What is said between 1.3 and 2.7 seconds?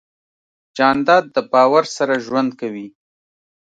د باور سره ژوند